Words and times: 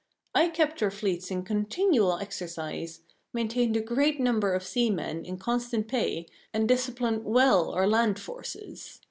I 0.33 0.47
kept 0.49 0.81
our 0.81 0.89
fleets 0.89 1.29
in 1.29 1.43
continual 1.43 2.17
exercise, 2.17 3.01
maintained 3.33 3.77
a 3.77 3.81
great 3.81 4.19
number 4.19 4.55
of 4.55 4.63
seamen 4.65 5.23
in 5.23 5.37
constant 5.37 5.87
pay, 5.87 6.25
and 6.51 6.67
disciplined 6.67 7.23
well 7.23 7.69
our 7.73 7.85
land 7.85 8.17
forces. 8.19 8.99